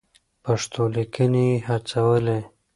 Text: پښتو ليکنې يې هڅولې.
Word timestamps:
پښتو 0.43 0.81
ليکنې 0.95 1.45
يې 1.51 1.57
هڅولې. 1.67 2.39